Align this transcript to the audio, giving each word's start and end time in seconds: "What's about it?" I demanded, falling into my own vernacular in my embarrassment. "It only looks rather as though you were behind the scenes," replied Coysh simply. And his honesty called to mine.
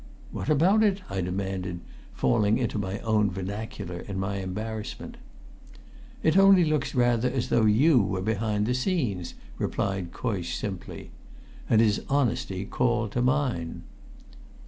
"What's 0.31 0.49
about 0.49 0.81
it?" 0.81 1.03
I 1.11 1.21
demanded, 1.21 1.79
falling 2.15 2.57
into 2.57 2.79
my 2.79 2.97
own 3.01 3.29
vernacular 3.29 3.99
in 3.99 4.19
my 4.19 4.37
embarrassment. 4.37 5.17
"It 6.23 6.35
only 6.35 6.63
looks 6.65 6.95
rather 6.95 7.29
as 7.29 7.49
though 7.49 7.65
you 7.65 8.01
were 8.01 8.23
behind 8.23 8.65
the 8.65 8.73
scenes," 8.73 9.35
replied 9.59 10.11
Coysh 10.11 10.55
simply. 10.57 11.11
And 11.69 11.81
his 11.81 12.01
honesty 12.09 12.65
called 12.65 13.11
to 13.11 13.21
mine. 13.21 13.83